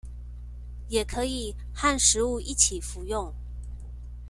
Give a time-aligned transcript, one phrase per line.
[0.87, 3.31] 也可以和食物一起服用